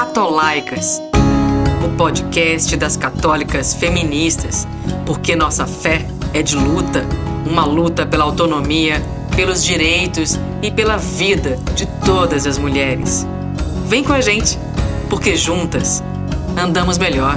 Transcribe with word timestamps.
Catolaicas, 0.00 0.98
o 1.84 1.94
podcast 1.98 2.74
das 2.74 2.96
católicas 2.96 3.74
feministas, 3.74 4.66
porque 5.04 5.36
nossa 5.36 5.66
fé 5.66 6.06
é 6.32 6.42
de 6.42 6.56
luta, 6.56 7.04
uma 7.46 7.66
luta 7.66 8.06
pela 8.06 8.24
autonomia, 8.24 9.02
pelos 9.36 9.62
direitos 9.62 10.40
e 10.62 10.70
pela 10.70 10.96
vida 10.96 11.58
de 11.74 11.84
todas 12.02 12.46
as 12.46 12.56
mulheres. 12.56 13.26
Vem 13.88 14.02
com 14.02 14.14
a 14.14 14.22
gente, 14.22 14.58
porque 15.10 15.36
juntas 15.36 16.02
andamos 16.56 16.96
melhor. 16.96 17.36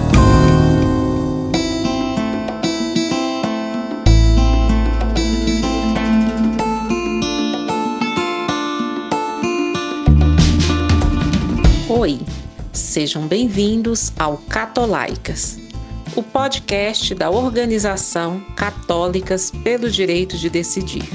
Sejam 12.73 13.27
bem-vindos 13.27 14.11
ao 14.17 14.35
Catolaicas, 14.37 15.59
o 16.15 16.23
podcast 16.23 17.13
da 17.13 17.29
organização 17.29 18.39
Católicas 18.55 19.51
pelo 19.63 19.91
Direito 19.91 20.35
de 20.37 20.49
Decidir. 20.49 21.07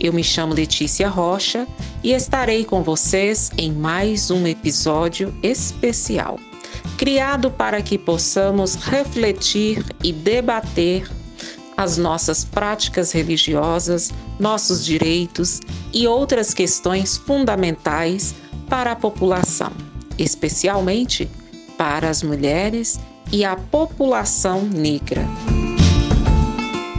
Eu 0.00 0.14
me 0.14 0.24
chamo 0.24 0.54
Letícia 0.54 1.06
Rocha 1.06 1.66
e 2.02 2.12
estarei 2.12 2.64
com 2.64 2.82
vocês 2.82 3.50
em 3.58 3.70
mais 3.70 4.30
um 4.30 4.46
episódio 4.46 5.34
especial, 5.42 6.40
criado 6.96 7.50
para 7.50 7.82
que 7.82 7.98
possamos 7.98 8.74
refletir 8.74 9.84
e 10.02 10.10
debater 10.10 11.06
as 11.76 11.98
nossas 11.98 12.44
práticas 12.44 13.12
religiosas, 13.12 14.10
nossos 14.40 14.82
direitos 14.82 15.60
e 15.92 16.06
outras 16.06 16.54
questões 16.54 17.18
fundamentais 17.18 18.34
para 18.70 18.92
a 18.92 18.96
população 18.96 19.87
especialmente 20.18 21.28
para 21.76 22.10
as 22.10 22.22
mulheres 22.22 22.98
e 23.30 23.44
a 23.44 23.56
população 23.56 24.62
negra. 24.62 25.24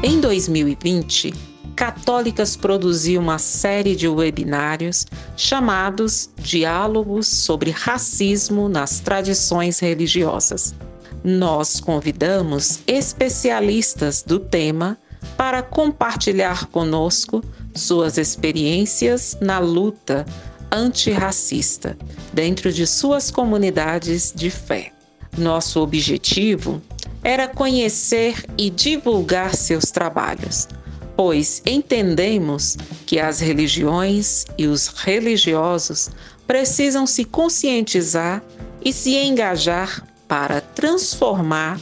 Em 0.02 0.22
2020, 0.22 1.34
Católicas 1.80 2.58
produziu 2.58 3.22
uma 3.22 3.38
série 3.38 3.96
de 3.96 4.06
webinários 4.06 5.06
chamados 5.38 6.30
Diálogos 6.38 7.26
sobre 7.26 7.72
Racismo 7.72 8.68
nas 8.68 9.00
Tradições 9.00 9.80
Religiosas. 9.80 10.76
Nós 11.24 11.80
convidamos 11.80 12.82
especialistas 12.86 14.22
do 14.24 14.40
tema 14.40 14.98
para 15.38 15.62
compartilhar 15.62 16.66
conosco 16.66 17.42
suas 17.74 18.18
experiências 18.18 19.38
na 19.40 19.60
luta 19.60 20.26
antirracista 20.72 21.98
dentro 22.34 22.72
de 22.72 22.86
suas 22.86 23.32
comunidades 23.32 24.34
de 24.36 24.50
fé. 24.50 24.92
Nosso 25.38 25.80
objetivo 25.82 26.82
era 27.24 27.48
conhecer 27.48 28.46
e 28.58 28.70
divulgar 28.70 29.56
seus 29.56 29.86
trabalhos, 29.92 30.68
pois 31.16 31.62
entendemos 31.66 32.78
que 33.06 33.20
as 33.20 33.40
religiões 33.40 34.46
e 34.58 34.68
os 34.68 34.88
religiosos 34.88 36.10
precisam 36.48 37.06
se 37.06 37.26
conscientizar 37.26 38.44
e 38.84 38.94
se 38.94 39.16
engajar 39.16 40.04
para 40.28 40.62
transformar 40.62 41.80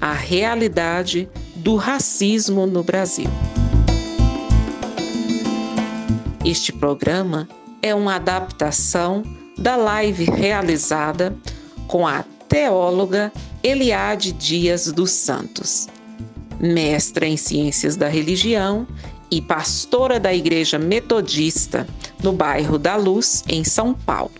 a 0.00 0.12
realidade 0.12 1.28
do 1.56 1.76
racismo 1.76 2.66
no 2.66 2.82
Brasil. 2.82 3.28
Este 6.44 6.72
programa 6.72 7.46
é 7.82 7.94
uma 7.94 8.16
adaptação 8.16 9.22
da 9.56 9.76
live 9.76 10.24
realizada 10.24 11.36
com 11.86 12.06
a 12.06 12.24
teóloga 12.48 13.32
Eliade 13.62 14.32
Dias 14.32 14.90
dos 14.90 15.10
Santos, 15.10 15.88
mestra 16.58 17.26
em 17.26 17.36
Ciências 17.36 17.96
da 17.96 18.08
Religião 18.08 18.86
e 19.30 19.40
pastora 19.40 20.18
da 20.18 20.34
Igreja 20.34 20.78
Metodista 20.78 21.86
no 22.22 22.32
bairro 22.32 22.78
da 22.78 22.96
Luz, 22.96 23.44
em 23.48 23.62
São 23.62 23.94
Paulo. 23.94 24.32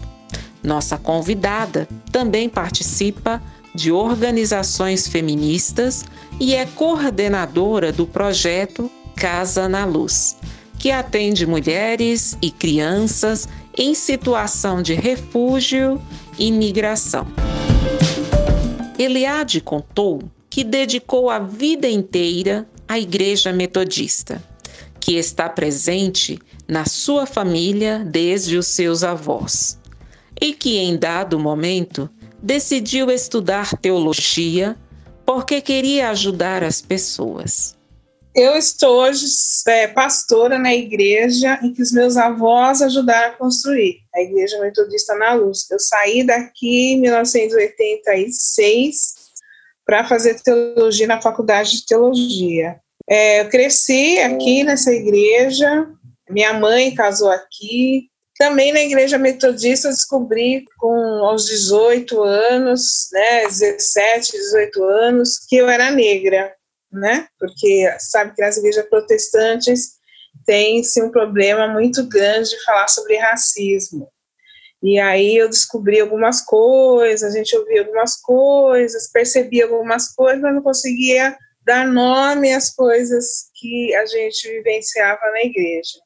Nossa 0.62 0.98
convidada 0.98 1.88
também 2.10 2.48
participa 2.48 3.42
de 3.74 3.92
organizações 3.92 5.06
feministas 5.06 6.04
e 6.38 6.54
é 6.54 6.66
coordenadora 6.66 7.92
do 7.92 8.06
projeto 8.06 8.90
Casa 9.16 9.68
na 9.68 9.84
Luz, 9.84 10.36
que 10.80 10.90
atende 10.90 11.46
mulheres 11.46 12.38
e 12.40 12.50
crianças 12.50 13.46
em 13.76 13.94
situação 13.94 14.80
de 14.80 14.94
refúgio 14.94 16.00
e 16.38 16.50
migração. 16.50 17.26
Eliade 18.98 19.60
contou 19.60 20.22
que 20.48 20.64
dedicou 20.64 21.28
a 21.28 21.38
vida 21.38 21.86
inteira 21.86 22.66
à 22.88 22.98
Igreja 22.98 23.52
Metodista, 23.52 24.42
que 24.98 25.16
está 25.16 25.50
presente 25.50 26.38
na 26.66 26.86
sua 26.86 27.26
família 27.26 27.98
desde 27.98 28.56
os 28.56 28.66
seus 28.66 29.04
avós, 29.04 29.78
e 30.40 30.54
que 30.54 30.78
em 30.78 30.96
dado 30.96 31.38
momento 31.38 32.08
decidiu 32.42 33.10
estudar 33.10 33.76
teologia 33.76 34.74
porque 35.26 35.60
queria 35.60 36.08
ajudar 36.08 36.64
as 36.64 36.80
pessoas. 36.80 37.78
Eu 38.34 38.56
estou 38.56 39.00
hoje 39.00 39.26
é, 39.66 39.86
pastora 39.88 40.56
na 40.56 40.72
igreja 40.72 41.58
em 41.62 41.74
que 41.74 41.82
os 41.82 41.90
meus 41.90 42.16
avós 42.16 42.80
ajudaram 42.80 43.34
a 43.34 43.36
construir, 43.36 43.98
a 44.14 44.22
Igreja 44.22 44.60
Metodista 44.60 45.16
na 45.16 45.34
Luz. 45.34 45.68
Eu 45.68 45.80
saí 45.80 46.24
daqui 46.24 46.92
em 46.92 47.00
1986 47.00 49.14
para 49.84 50.06
fazer 50.06 50.40
teologia 50.40 51.08
na 51.08 51.20
Faculdade 51.20 51.72
de 51.72 51.84
Teologia. 51.86 52.78
É, 53.08 53.40
eu 53.40 53.48
cresci 53.48 54.20
aqui 54.20 54.62
nessa 54.62 54.92
igreja, 54.92 55.88
minha 56.28 56.52
mãe 56.52 56.94
casou 56.94 57.30
aqui. 57.30 58.08
Também 58.38 58.72
na 58.72 58.80
Igreja 58.80 59.18
Metodista 59.18 59.88
eu 59.88 59.92
descobri 59.92 60.64
com 60.78 60.94
aos 61.26 61.46
18 61.46 62.22
anos, 62.22 63.08
né, 63.12 63.42
17, 63.42 64.30
18 64.30 64.84
anos, 64.84 65.36
que 65.48 65.56
eu 65.56 65.68
era 65.68 65.90
negra 65.90 66.54
né? 66.92 67.28
Porque 67.38 67.90
sabe 67.98 68.34
que 68.34 68.42
nas 68.42 68.56
igrejas 68.56 68.88
protestantes 68.88 70.00
tem-se 70.44 71.02
um 71.02 71.10
problema 71.10 71.68
muito 71.68 72.06
grande 72.08 72.50
de 72.50 72.64
falar 72.64 72.88
sobre 72.88 73.16
racismo. 73.16 74.08
E 74.82 74.98
aí 74.98 75.36
eu 75.36 75.48
descobri 75.48 76.00
algumas 76.00 76.40
coisas, 76.40 77.34
a 77.34 77.36
gente 77.36 77.54
ouvia 77.56 77.82
algumas 77.82 78.16
coisas, 78.20 79.10
percebia 79.12 79.64
algumas 79.64 80.14
coisas, 80.14 80.40
mas 80.40 80.54
não 80.54 80.62
conseguia 80.62 81.36
dar 81.66 81.86
nome 81.86 82.52
às 82.52 82.74
coisas 82.74 83.50
que 83.54 83.94
a 83.94 84.06
gente 84.06 84.48
vivenciava 84.48 85.20
na 85.32 85.42
igreja. 85.42 85.98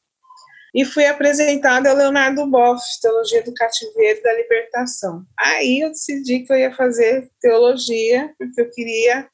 E 0.75 0.85
fui 0.85 1.07
apresentada 1.07 1.89
ao 1.89 1.97
Leonardo 1.97 2.51
Boff, 2.51 2.83
Teologia 3.01 3.45
do 3.45 3.55
Cativeiro 3.55 4.19
e 4.19 4.23
da 4.23 4.33
Libertação. 4.33 5.23
Aí 5.39 5.81
eu 5.81 5.91
decidi 5.91 6.41
que 6.41 6.53
eu 6.53 6.59
ia 6.59 6.75
fazer 6.75 7.31
teologia, 7.41 8.35
porque 8.37 8.61
eu 8.61 8.71
queria 8.71 9.29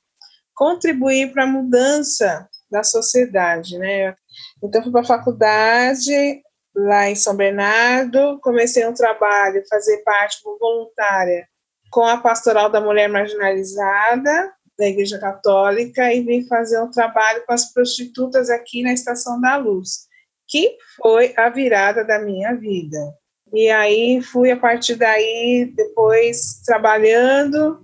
contribuir 0.61 1.33
para 1.33 1.45
a 1.45 1.47
mudança 1.47 2.47
da 2.71 2.83
sociedade, 2.83 3.79
né? 3.79 4.15
Então 4.63 4.83
fui 4.83 4.93
para 4.93 5.01
a 5.01 5.05
faculdade 5.07 6.43
lá 6.77 7.09
em 7.09 7.15
São 7.15 7.35
Bernardo, 7.35 8.39
comecei 8.43 8.87
um 8.87 8.93
trabalho, 8.93 9.65
fazer 9.71 10.03
parte 10.05 10.43
como 10.43 10.59
voluntária 10.59 11.49
com 11.91 12.03
a 12.03 12.19
Pastoral 12.19 12.69
da 12.69 12.79
Mulher 12.79 13.09
Marginalizada 13.09 14.53
da 14.79 14.87
Igreja 14.87 15.19
Católica 15.19 16.13
e 16.13 16.21
vim 16.21 16.47
fazer 16.47 16.79
um 16.83 16.91
trabalho 16.91 17.43
com 17.47 17.55
as 17.55 17.73
prostitutas 17.73 18.51
aqui 18.51 18.83
na 18.83 18.93
Estação 18.93 19.41
da 19.41 19.57
Luz, 19.57 20.09
que 20.47 20.77
foi 20.97 21.33
a 21.39 21.49
virada 21.49 22.05
da 22.05 22.19
minha 22.19 22.55
vida. 22.55 22.99
E 23.55 23.71
aí 23.71 24.21
fui 24.21 24.51
a 24.51 24.59
partir 24.59 24.97
daí 24.97 25.73
depois 25.75 26.61
trabalhando 26.67 27.81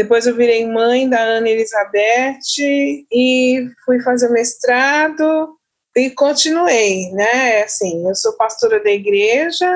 depois 0.00 0.26
eu 0.26 0.34
virei 0.34 0.66
mãe 0.66 1.06
da 1.06 1.20
Ana 1.20 1.46
Elizabeth 1.46 2.38
e 2.58 3.68
fui 3.84 4.00
fazer 4.00 4.30
mestrado 4.30 5.58
e 5.94 6.08
continuei, 6.08 7.10
né? 7.12 7.64
Assim, 7.64 8.08
eu 8.08 8.14
sou 8.14 8.32
pastora 8.32 8.82
da 8.82 8.90
igreja 8.90 9.68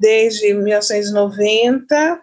desde 0.00 0.52
1990 0.52 2.20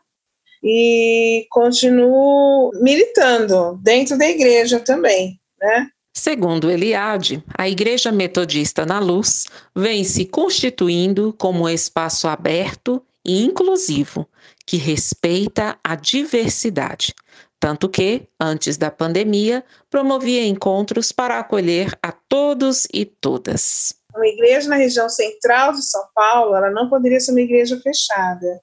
e 0.62 1.48
continuo 1.50 2.72
militando 2.82 3.80
dentro 3.82 4.18
da 4.18 4.28
igreja 4.28 4.78
também, 4.82 5.40
né? 5.62 5.88
Segundo 6.14 6.70
Eliade, 6.70 7.42
a 7.58 7.70
Igreja 7.70 8.12
Metodista 8.12 8.86
na 8.86 9.00
Luz 9.00 9.46
vem 9.74 10.04
se 10.04 10.26
constituindo 10.26 11.34
como 11.38 11.64
um 11.64 11.70
espaço 11.70 12.28
aberto 12.28 13.02
e 13.26 13.46
inclusivo 13.46 14.28
que 14.66 14.78
respeita 14.78 15.78
a 15.84 15.96
diversidade, 15.96 17.14
tanto 17.60 17.90
que, 17.90 18.28
antes 18.40 18.78
da 18.78 18.90
pandemia, 18.90 19.64
promovia 19.90 20.46
encontros 20.46 21.12
para 21.12 21.40
acolher 21.40 21.98
a 22.02 22.12
todos 22.12 22.88
e 22.94 23.06
todas. 23.06 23.94
Uma 24.16 24.28
igreja 24.28 24.70
na 24.70 24.76
região 24.76 25.10
central 25.10 25.74
de 25.74 25.84
São 25.84 26.04
Paulo, 26.16 26.56
ela 26.56 26.72
não 26.72 26.90
poderia 26.90 27.20
ser 27.20 27.32
uma 27.32 27.42
igreja 27.42 27.80
fechada. 27.82 28.62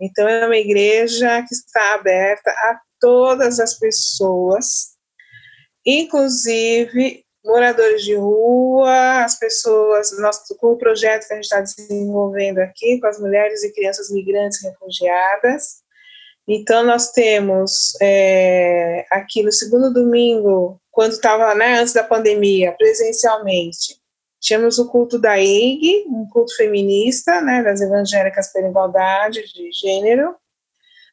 Então, 0.00 0.28
é 0.28 0.46
uma 0.46 0.56
igreja 0.56 1.42
que 1.42 1.54
está 1.54 1.94
aberta 1.94 2.50
a 2.50 2.80
todas 3.00 3.58
as 3.58 3.74
pessoas, 3.74 4.96
inclusive 5.84 7.24
moradores 7.44 8.04
de 8.04 8.14
rua, 8.14 9.24
as 9.24 9.38
pessoas, 9.38 10.16
nosso, 10.18 10.56
com 10.56 10.72
o 10.72 10.78
projeto 10.78 11.26
que 11.26 11.32
a 11.32 11.36
gente 11.36 11.44
está 11.44 11.60
desenvolvendo 11.60 12.58
aqui, 12.58 13.00
com 13.00 13.06
as 13.06 13.18
mulheres 13.18 13.62
e 13.64 13.72
crianças 13.72 14.10
migrantes 14.10 14.62
refugiadas. 14.62 15.82
Então, 16.48 16.82
nós 16.82 17.12
temos 17.12 17.92
é, 18.00 19.04
aqui 19.10 19.42
no 19.42 19.52
segundo 19.52 19.92
domingo, 19.92 20.80
quando 20.90 21.12
estava 21.12 21.54
né, 21.54 21.78
antes 21.78 21.92
da 21.92 22.02
pandemia, 22.02 22.72
presencialmente, 22.72 24.00
tínhamos 24.40 24.78
o 24.78 24.88
culto 24.88 25.18
da 25.18 25.38
EIG, 25.38 26.06
um 26.08 26.26
culto 26.30 26.56
feminista, 26.56 27.42
né, 27.42 27.62
das 27.62 27.82
evangélicas 27.82 28.50
pela 28.50 28.68
igualdade 28.68 29.42
de 29.52 29.70
gênero. 29.72 30.34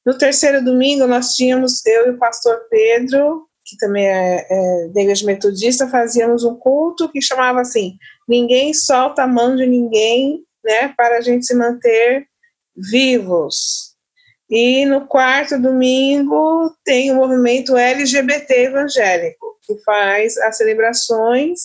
No 0.05 0.17
terceiro 0.17 0.63
domingo, 0.63 1.05
nós 1.05 1.35
tínhamos 1.35 1.85
eu 1.85 2.07
e 2.07 2.09
o 2.11 2.17
pastor 2.17 2.67
Pedro 2.69 3.45
que 3.65 3.75
também 3.77 4.07
é, 4.07 4.45
é 4.47 4.87
da 4.89 5.01
igreja 5.01 5.25
metodista, 5.25 5.89
fazíamos 5.89 6.43
um 6.43 6.55
culto 6.55 7.11
que 7.11 7.19
chamava 7.19 7.61
assim, 7.61 7.97
ninguém 8.27 8.73
solta 8.73 9.23
a 9.23 9.27
mão 9.27 9.55
de 9.55 9.65
ninguém, 9.65 10.45
né, 10.63 10.93
para 10.95 11.17
a 11.17 11.21
gente 11.21 11.45
se 11.45 11.55
manter 11.55 12.27
vivos. 12.75 13.84
E 14.49 14.85
no 14.85 15.07
quarto 15.07 15.59
domingo 15.59 16.71
tem 16.83 17.11
o 17.11 17.15
movimento 17.15 17.75
LGBT 17.75 18.65
evangélico, 18.65 19.57
que 19.63 19.75
faz 19.83 20.37
as 20.37 20.57
celebrações, 20.57 21.59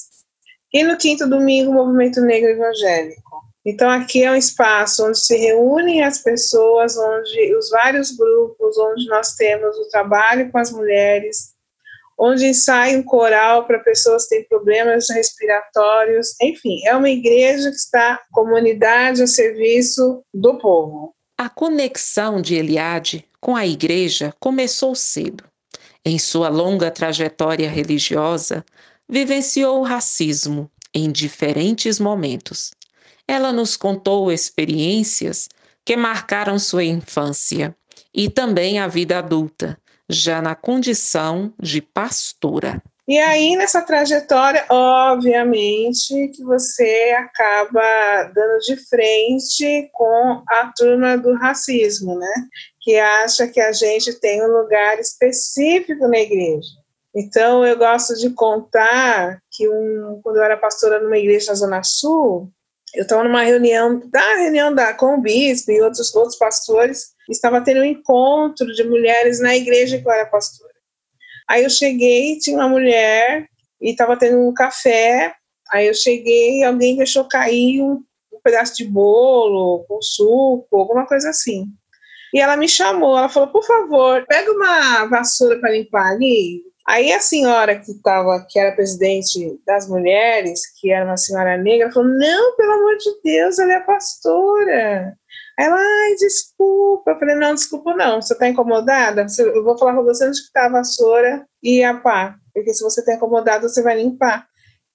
e 0.73 0.82
no 0.82 0.97
quinto 0.97 1.29
domingo 1.29 1.71
o 1.71 1.75
movimento 1.75 2.21
negro 2.23 2.49
evangélico. 2.49 3.41
Então 3.67 3.91
aqui 3.91 4.25
é 4.25 4.31
um 4.31 4.37
espaço 4.37 5.06
onde 5.06 5.19
se 5.19 5.37
reúnem 5.37 6.03
as 6.03 6.23
pessoas, 6.23 6.97
onde 6.97 7.55
os 7.55 7.69
vários 7.69 8.12
grupos, 8.17 8.79
onde 8.79 9.06
nós 9.09 9.35
temos 9.35 9.76
o 9.76 9.88
trabalho 9.91 10.50
com 10.50 10.59
as 10.59 10.73
mulheres, 10.73 11.55
onde 12.19 12.47
ensaia 12.47 12.99
um 12.99 13.03
coral 13.03 13.67
para 13.67 13.79
pessoas 13.79 14.26
que 14.26 14.37
têm 14.37 14.49
problemas 14.49 15.11
respiratórios. 15.11 16.35
Enfim, 16.41 16.81
é 16.87 16.97
uma 16.97 17.11
igreja 17.11 17.69
que 17.69 17.76
está 17.76 18.21
comunidade 18.33 19.23
a 19.23 19.26
serviço 19.26 20.23
do 20.33 20.56
povo. 20.56 21.15
A 21.43 21.49
conexão 21.49 22.43
de 22.43 22.55
Eliade 22.55 23.27
com 23.41 23.57
a 23.57 23.67
igreja 23.67 24.31
começou 24.39 24.95
cedo. 24.95 25.43
Em 26.05 26.19
sua 26.19 26.51
longa 26.51 26.91
trajetória 26.91 27.67
religiosa, 27.67 28.63
vivenciou 29.09 29.81
o 29.81 29.83
racismo 29.83 30.71
em 30.93 31.11
diferentes 31.11 31.99
momentos. 31.99 32.73
Ela 33.27 33.55
nos 33.55 33.75
contou 33.75 34.31
experiências 34.31 35.49
que 35.83 35.97
marcaram 35.97 36.59
sua 36.59 36.85
infância 36.85 37.75
e 38.13 38.29
também 38.29 38.79
a 38.79 38.87
vida 38.87 39.17
adulta, 39.19 39.81
já 40.11 40.43
na 40.43 40.55
condição 40.55 41.55
de 41.59 41.81
pastora. 41.81 42.83
E 43.11 43.19
aí, 43.19 43.57
nessa 43.57 43.83
trajetória, 43.83 44.65
obviamente, 44.69 46.29
que 46.29 46.45
você 46.45 47.12
acaba 47.19 48.31
dando 48.33 48.61
de 48.61 48.77
frente 48.89 49.91
com 49.93 50.45
a 50.49 50.73
turma 50.77 51.19
do 51.19 51.35
racismo, 51.35 52.17
né? 52.17 52.33
Que 52.81 52.97
acha 53.01 53.49
que 53.49 53.61
a 53.61 53.73
gente 53.73 54.12
tem 54.21 54.41
um 54.45 54.47
lugar 54.47 55.01
específico 55.01 56.07
na 56.07 56.21
igreja. 56.21 56.69
Então, 57.12 57.67
eu 57.67 57.77
gosto 57.77 58.15
de 58.15 58.31
contar 58.31 59.43
que 59.51 59.69
um, 59.69 60.21
quando 60.23 60.37
eu 60.37 60.45
era 60.45 60.57
pastora 60.57 61.01
numa 61.01 61.19
igreja 61.19 61.51
na 61.51 61.57
Zona 61.57 61.83
Sul, 61.83 62.49
eu 62.95 63.03
estava 63.03 63.25
numa 63.25 63.43
reunião, 63.43 64.01
da 64.09 64.37
reunião 64.37 64.73
da, 64.73 64.95
com 64.95 65.17
o 65.17 65.21
bispo 65.21 65.73
e 65.73 65.83
outros, 65.83 66.15
outros 66.15 66.39
pastores, 66.39 67.09
estava 67.29 67.61
tendo 67.61 67.81
um 67.81 67.85
encontro 67.85 68.73
de 68.73 68.85
mulheres 68.85 69.41
na 69.41 69.57
igreja 69.57 69.99
que 69.99 70.07
eu 70.07 70.12
era 70.12 70.27
pastora. 70.27 70.70
Aí 71.50 71.64
eu 71.64 71.70
cheguei, 71.70 72.38
tinha 72.38 72.56
uma 72.56 72.69
mulher 72.69 73.49
e 73.81 73.91
estava 73.91 74.17
tendo 74.17 74.38
um 74.38 74.55
café. 74.55 75.35
Aí 75.73 75.88
eu 75.88 75.94
cheguei 75.94 76.62
alguém 76.62 76.97
deixou 76.97 77.25
cair 77.25 77.82
um, 77.82 77.94
um 78.32 78.41
pedaço 78.41 78.76
de 78.76 78.85
bolo 78.85 79.85
com 79.88 80.00
suco, 80.00 80.69
alguma 80.70 81.05
coisa 81.06 81.31
assim. 81.31 81.64
E 82.32 82.38
ela 82.38 82.56
me 82.56 82.69
chamou, 82.69 83.19
ela 83.19 83.29
falou: 83.29 83.49
por 83.49 83.64
favor, 83.64 84.25
pega 84.29 84.52
uma 84.52 85.06
vassoura 85.06 85.58
para 85.58 85.73
limpar 85.73 86.12
ali. 86.12 86.62
Aí 86.87 87.12
a 87.12 87.19
senhora 87.19 87.81
que 87.81 87.91
estava, 87.91 88.47
que 88.49 88.56
era 88.56 88.76
presidente 88.76 89.61
das 89.67 89.88
mulheres, 89.88 90.61
que 90.81 90.93
era 90.93 91.05
uma 91.05 91.17
senhora 91.17 91.56
negra, 91.56 91.91
falou: 91.91 92.11
não, 92.11 92.55
pelo 92.55 92.73
amor 92.75 92.97
de 92.97 93.11
Deus, 93.25 93.58
ela 93.58 93.73
é 93.73 93.81
pastora. 93.81 95.19
Ela, 95.58 95.76
ai, 95.76 96.14
desculpa. 96.17 97.11
Eu 97.11 97.19
falei, 97.19 97.37
não, 97.37 97.55
desculpa 97.55 97.94
não. 97.94 98.20
Você 98.20 98.32
está 98.32 98.49
incomodada? 98.49 99.26
Eu 99.38 99.64
vou 99.64 99.79
falar 99.79 99.94
com 99.94 100.05
você 100.05 100.26
onde 100.26 100.38
está 100.38 100.67
a 100.67 100.70
vassoura 100.70 101.47
e 101.62 101.82
a 101.85 101.94
pá. 101.94 102.37
Porque 102.55 102.73
se 102.73 102.82
você 102.82 103.00
está 103.00 103.14
incomodada, 103.14 103.69
você 103.69 103.82
vai 103.82 103.97
limpar. 103.97 104.47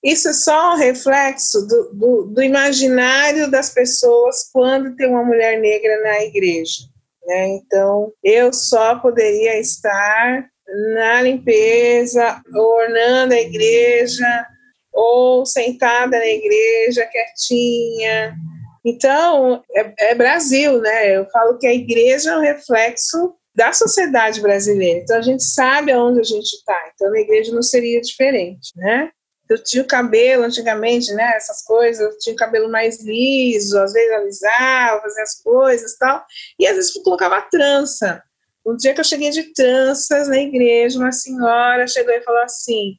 Isso 0.03 0.29
é 0.29 0.33
só 0.33 0.73
um 0.73 0.77
reflexo 0.77 1.65
do, 1.67 1.93
do, 1.93 2.23
do, 2.25 2.43
imaginário 2.43 3.49
das 3.49 3.71
pessoas 3.71 4.49
quando 4.53 4.95
tem 4.95 5.07
uma 5.07 5.23
mulher 5.23 5.59
negra 5.59 6.01
na 6.01 6.23
igreja. 6.23 6.83
Né? 7.25 7.47
Então, 7.55 8.11
eu 8.23 8.53
só 8.53 8.99
poderia 8.99 9.59
estar 9.59 10.47
na 10.93 11.21
limpeza, 11.21 12.39
ornando 12.53 13.33
a 13.33 13.39
igreja, 13.39 14.45
ou 14.93 15.45
sentada 15.45 16.17
na 16.17 16.27
igreja, 16.27 17.09
quietinha, 17.11 18.35
então, 18.85 19.63
é, 19.71 20.11
é, 20.11 20.15
Brasil, 20.15 20.79
né? 20.79 21.17
Eu 21.17 21.25
falo 21.31 21.57
que 21.57 21.65
a 21.65 21.73
igreja 21.73 22.31
é 22.31 22.37
um 22.37 22.41
reflexo 22.41 23.35
da 23.55 23.73
sociedade 23.73 24.39
brasileira. 24.41 24.99
Então, 24.99 25.17
a 25.17 25.21
gente 25.21 25.43
sabe 25.43 25.91
aonde 25.91 26.19
a 26.19 26.23
gente 26.23 26.53
está. 26.53 26.91
Então, 26.93 27.11
a 27.11 27.19
igreja 27.19 27.51
não 27.51 27.63
seria 27.63 27.99
diferente, 27.99 28.71
né? 28.75 29.09
Eu 29.49 29.63
tinha 29.63 29.81
o 29.81 29.87
cabelo 29.87 30.43
antigamente, 30.43 31.11
né? 31.13 31.33
Essas 31.35 31.63
coisas, 31.63 31.99
eu 31.99 32.17
tinha 32.19 32.33
o 32.33 32.37
cabelo 32.37 32.69
mais 32.69 33.03
liso, 33.03 33.79
às 33.79 33.93
vezes 33.93 34.11
alisava, 34.11 35.01
fazia 35.01 35.23
as 35.23 35.41
coisas 35.41 35.97
tal. 35.97 36.23
E 36.59 36.67
às 36.67 36.75
vezes 36.75 36.95
eu 36.95 37.01
colocava 37.01 37.41
trança. 37.49 38.21
Um 38.65 38.75
dia 38.75 38.93
que 38.93 38.99
eu 38.99 39.05
cheguei 39.05 39.29
de 39.31 39.53
tranças 39.53 40.27
na 40.27 40.37
igreja, 40.37 40.99
uma 40.99 41.11
senhora 41.11 41.87
chegou 41.87 42.13
e 42.13 42.21
falou 42.21 42.41
assim: 42.41 42.97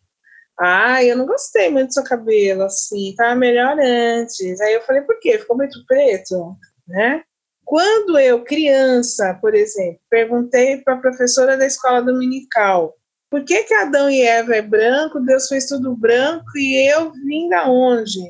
ah, 0.59 1.03
eu 1.05 1.17
não 1.17 1.27
gostei 1.27 1.71
muito 1.71 1.89
do 1.89 1.95
seu 1.95 2.05
cabelo, 2.05 2.63
assim, 2.65 3.15
tava 3.17 3.35
melhor 3.35 3.77
antes. 3.79 4.61
Aí 4.61 4.75
eu 4.75 4.83
falei, 4.83 5.03
por 5.03 5.19
quê? 5.21 5.39
Ficou 5.39 5.57
muito 5.57 5.85
preto, 5.87 6.57
né? 6.87 7.23
Quando 7.65 8.19
eu, 8.19 8.45
criança, 8.45 9.39
por 9.41 9.55
exemplo, 9.55 10.01
perguntei 10.09 10.79
para 10.79 10.95
a 10.95 11.01
professora 11.01 11.57
da 11.57 11.67
escola 11.67 12.01
dominical 12.01 12.95
por 13.31 13.45
que, 13.45 13.65
que 13.65 13.75
Adão 13.75 14.09
e 14.09 14.23
Eva 14.23 14.55
é 14.55 14.63
branco, 14.63 15.21
Deus 15.21 15.49
fez 15.49 15.67
tudo 15.67 15.97
branco 15.97 16.57
e 16.57 16.91
eu 16.91 17.13
vim 17.13 17.49
da 17.49 17.69
onde? 17.69 18.21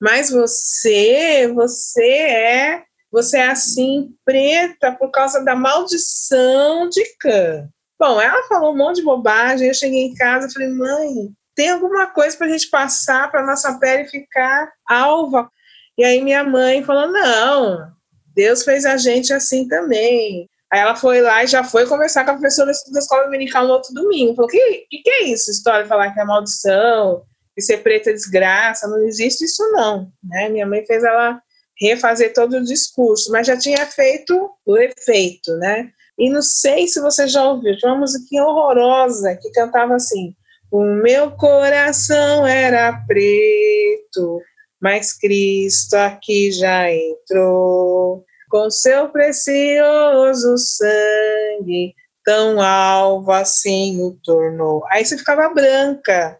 Mas 0.00 0.30
você, 0.30 1.50
você 1.54 2.06
é, 2.06 2.82
você 3.10 3.38
é 3.38 3.48
assim, 3.48 4.14
preta 4.24 4.92
por 4.92 5.10
causa 5.10 5.44
da 5.44 5.54
maldição 5.54 6.88
de 6.88 7.04
Cã. 7.20 7.68
Bom, 8.00 8.20
ela 8.20 8.42
falou 8.48 8.72
um 8.72 8.76
monte 8.76 8.96
de 8.96 9.04
bobagem, 9.04 9.68
eu 9.68 9.74
cheguei 9.74 10.06
em 10.06 10.14
casa 10.14 10.46
e 10.46 10.52
falei, 10.52 10.68
mãe, 10.68 11.30
tem 11.58 11.70
alguma 11.70 12.06
coisa 12.06 12.36
para 12.36 12.46
a 12.46 12.50
gente 12.50 12.70
passar 12.70 13.28
para 13.32 13.44
nossa 13.44 13.80
pele 13.80 14.06
ficar 14.08 14.72
alva. 14.88 15.50
E 15.98 16.04
aí 16.04 16.22
minha 16.22 16.44
mãe 16.44 16.84
falou: 16.84 17.10
não, 17.10 17.90
Deus 18.32 18.62
fez 18.62 18.86
a 18.86 18.96
gente 18.96 19.32
assim 19.32 19.66
também. 19.66 20.48
Aí 20.72 20.78
ela 20.78 20.94
foi 20.94 21.20
lá 21.20 21.42
e 21.42 21.48
já 21.48 21.64
foi 21.64 21.84
conversar 21.84 22.24
com 22.24 22.30
a 22.30 22.34
professora 22.34 22.70
da 22.92 23.00
escola 23.00 23.24
dominical 23.24 23.66
no 23.66 23.72
outro 23.72 23.92
domingo. 23.92 24.36
Falou: 24.36 24.48
que, 24.48 24.86
que, 24.88 24.98
que 24.98 25.10
é 25.10 25.24
isso? 25.24 25.50
História 25.50 25.82
de 25.82 25.88
falar 25.88 26.14
que 26.14 26.20
é 26.20 26.24
maldição, 26.24 27.24
que 27.56 27.60
ser 27.60 27.78
preta 27.78 28.10
é 28.10 28.12
desgraça. 28.12 28.86
Não 28.86 29.04
existe 29.04 29.44
isso, 29.44 29.68
não. 29.72 30.12
Né? 30.22 30.48
Minha 30.50 30.66
mãe 30.66 30.86
fez 30.86 31.02
ela 31.02 31.42
refazer 31.80 32.32
todo 32.34 32.58
o 32.58 32.64
discurso, 32.64 33.32
mas 33.32 33.48
já 33.48 33.58
tinha 33.58 33.84
feito 33.84 34.48
o 34.64 34.76
efeito, 34.78 35.56
né? 35.56 35.90
E 36.16 36.30
não 36.30 36.42
sei 36.42 36.86
se 36.86 37.00
você 37.00 37.26
já 37.26 37.42
ouviu, 37.50 37.76
tinha 37.76 37.90
uma 37.90 38.00
musiquinha 38.00 38.44
horrorosa 38.44 39.36
que 39.42 39.50
cantava 39.50 39.96
assim: 39.96 40.36
o 40.70 40.84
meu 40.84 41.30
coração 41.32 42.46
era 42.46 42.92
preto, 43.06 44.42
mas 44.80 45.12
Cristo 45.12 45.94
aqui 45.94 46.52
já 46.52 46.90
entrou. 46.92 48.24
Com 48.50 48.70
seu 48.70 49.10
precioso 49.10 50.56
sangue, 50.56 51.94
tão 52.24 52.60
alvo 52.60 53.30
assim 53.30 54.00
o 54.00 54.18
tornou. 54.24 54.82
Aí 54.90 55.04
você 55.04 55.18
ficava 55.18 55.48
branca. 55.50 56.38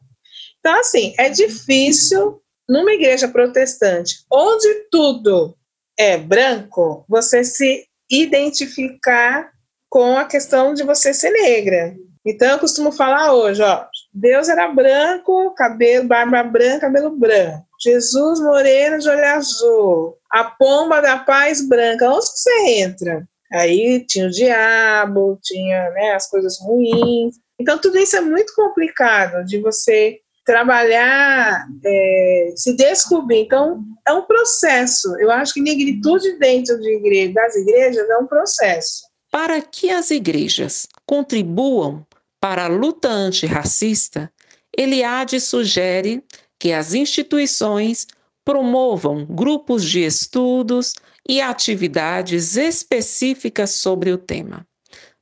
Então, 0.58 0.80
assim, 0.80 1.14
é 1.18 1.28
difícil 1.28 2.40
numa 2.68 2.92
igreja 2.92 3.28
protestante, 3.28 4.24
onde 4.30 4.86
tudo 4.90 5.56
é 5.98 6.16
branco, 6.16 7.04
você 7.08 7.42
se 7.42 7.86
identificar 8.10 9.50
com 9.90 10.16
a 10.16 10.24
questão 10.24 10.74
de 10.74 10.82
você 10.82 11.14
ser 11.14 11.30
negra. 11.30 11.96
Então, 12.24 12.48
eu 12.48 12.58
costumo 12.58 12.92
falar 12.92 13.32
hoje, 13.32 13.62
ó, 13.62 13.86
Deus 14.12 14.48
era 14.48 14.68
branco, 14.68 15.54
cabelo, 15.54 16.08
barba 16.08 16.42
branca, 16.42 16.80
cabelo 16.80 17.10
branco. 17.10 17.66
Jesus 17.80 18.40
moreno 18.40 18.98
de 18.98 19.08
olho 19.08 19.24
azul. 19.26 20.16
A 20.30 20.44
pomba 20.44 21.00
da 21.00 21.18
paz 21.18 21.66
branca. 21.66 22.10
Onde 22.10 22.26
que 22.26 22.38
você 22.38 22.66
entra? 22.80 23.28
Aí 23.52 24.04
tinha 24.06 24.26
o 24.26 24.30
diabo, 24.30 25.38
tinha 25.42 25.90
né, 25.90 26.12
as 26.14 26.28
coisas 26.28 26.58
ruins. 26.60 27.36
Então, 27.58 27.78
tudo 27.78 27.98
isso 27.98 28.16
é 28.16 28.20
muito 28.20 28.52
complicado 28.54 29.44
de 29.44 29.58
você 29.58 30.18
trabalhar, 30.44 31.66
é, 31.84 32.52
se 32.56 32.74
descobrir. 32.74 33.40
Então, 33.40 33.82
é 34.06 34.12
um 34.12 34.22
processo. 34.22 35.14
Eu 35.18 35.30
acho 35.30 35.54
que 35.54 35.60
negritude 35.60 36.38
dentro 36.38 36.78
de 36.80 37.32
das 37.32 37.54
igrejas 37.56 38.08
é 38.08 38.16
um 38.16 38.26
processo. 38.26 39.02
Para 39.30 39.60
que 39.60 39.90
as 39.90 40.10
igrejas 40.10 40.86
contribuam 41.04 42.06
para 42.40 42.64
a 42.64 42.68
luta 42.68 43.08
antirracista, 43.08 44.32
Eliade 44.76 45.40
sugere 45.40 46.22
que 46.58 46.72
as 46.72 46.94
instituições 46.94 48.06
promovam 48.44 49.26
grupos 49.26 49.84
de 49.84 50.04
estudos 50.04 50.94
e 51.28 51.40
atividades 51.40 52.56
específicas 52.56 53.70
sobre 53.70 54.12
o 54.12 54.18
tema, 54.18 54.66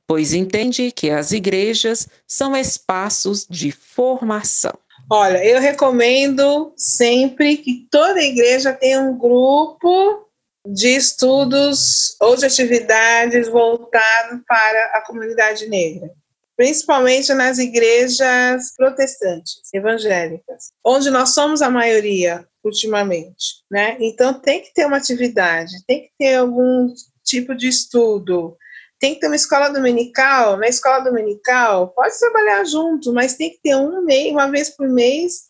pois 0.07 0.33
entende 0.33 0.91
que 0.91 1.09
as 1.09 1.31
igrejas 1.31 2.07
são 2.25 2.55
espaços 2.55 3.45
de 3.49 3.71
formação. 3.71 4.77
Olha, 5.09 5.43
eu 5.43 5.59
recomendo 5.59 6.73
sempre 6.77 7.57
que 7.57 7.87
toda 7.89 8.21
igreja 8.21 8.73
tenha 8.73 9.01
um 9.01 9.17
grupo 9.17 10.25
de 10.65 10.95
estudos 10.95 12.15
ou 12.21 12.35
de 12.35 12.45
atividades 12.45 13.47
voltado 13.47 14.41
para 14.45 14.91
a 14.93 15.03
comunidade 15.05 15.67
negra 15.67 16.11
principalmente 16.57 17.31
nas 17.35 17.59
igrejas 17.59 18.73
protestantes, 18.75 19.61
evangélicas, 19.71 20.71
onde 20.83 21.11
nós 21.11 21.35
somos 21.35 21.61
a 21.61 21.69
maioria 21.69 22.45
ultimamente, 22.63 23.63
né? 23.69 23.95
Então 23.99 24.33
tem 24.33 24.61
que 24.61 24.73
ter 24.73 24.87
uma 24.87 24.97
atividade, 24.97 25.71
tem 25.85 26.01
que 26.01 26.11
ter 26.17 26.35
algum 26.35 26.91
tipo 27.23 27.55
de 27.55 27.67
estudo, 27.67 28.57
tem 28.99 29.13
que 29.13 29.19
ter 29.19 29.27
uma 29.27 29.35
escola 29.35 29.69
dominical. 29.69 30.57
Na 30.57 30.67
escola 30.67 31.03
dominical 31.03 31.89
pode 31.89 32.17
trabalhar 32.19 32.65
junto, 32.65 33.13
mas 33.13 33.35
tem 33.35 33.51
que 33.51 33.59
ter 33.61 33.75
um 33.75 34.03
mês, 34.03 34.31
uma 34.31 34.49
vez 34.49 34.69
por 34.71 34.89
mês, 34.89 35.43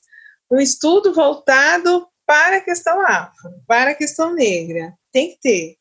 um 0.51 0.59
estudo 0.59 1.13
voltado 1.13 2.05
para 2.25 2.57
a 2.57 2.61
questão 2.61 2.99
afro, 3.01 3.51
para 3.65 3.91
a 3.91 3.95
questão 3.95 4.33
negra. 4.33 4.93
Tem 5.13 5.29
que 5.29 5.39
ter 5.39 5.76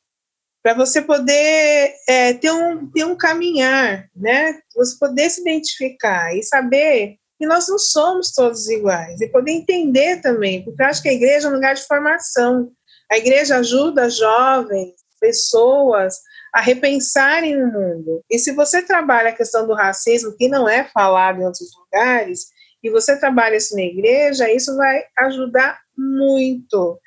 para 0.66 0.74
você 0.74 1.00
poder 1.00 1.94
é, 2.08 2.32
ter, 2.32 2.50
um, 2.50 2.90
ter 2.90 3.04
um 3.04 3.14
caminhar, 3.14 4.10
né? 4.16 4.58
Você 4.74 4.96
poder 4.98 5.30
se 5.30 5.40
identificar 5.40 6.36
e 6.36 6.42
saber 6.42 7.18
que 7.38 7.46
nós 7.46 7.68
não 7.68 7.78
somos 7.78 8.32
todos 8.32 8.68
iguais 8.68 9.20
e 9.20 9.28
poder 9.28 9.52
entender 9.52 10.20
também, 10.20 10.64
porque 10.64 10.82
eu 10.82 10.86
acho 10.86 11.00
que 11.00 11.08
a 11.08 11.12
igreja 11.12 11.46
é 11.46 11.50
um 11.52 11.54
lugar 11.54 11.76
de 11.76 11.86
formação. 11.86 12.72
A 13.08 13.16
igreja 13.16 13.58
ajuda 13.58 14.10
jovens, 14.10 14.90
pessoas 15.20 16.16
a 16.52 16.60
repensarem 16.60 17.62
o 17.62 17.72
mundo. 17.72 18.24
E 18.28 18.36
se 18.36 18.50
você 18.50 18.82
trabalha 18.82 19.28
a 19.28 19.36
questão 19.36 19.68
do 19.68 19.72
racismo, 19.72 20.36
que 20.36 20.48
não 20.48 20.68
é 20.68 20.82
falado 20.92 21.40
em 21.40 21.44
outros 21.44 21.68
lugares, 21.78 22.46
e 22.82 22.90
você 22.90 23.16
trabalha 23.20 23.54
isso 23.54 23.72
na 23.76 23.82
igreja, 23.82 24.50
isso 24.50 24.76
vai 24.76 25.04
ajudar 25.18 25.78
muito. 25.96 26.98